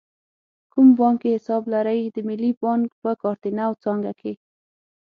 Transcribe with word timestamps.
کوم 0.71 0.87
بانک 0.97 1.17
کې 1.21 1.29
حساب 1.35 1.63
لرئ؟ 1.73 2.01
د 2.15 2.17
ملی 2.27 2.51
بانک 2.61 2.89
په 3.01 3.11
کارته 3.21 3.49
نو 3.57 3.71
څانګه 3.83 4.11
کښی 4.19 4.33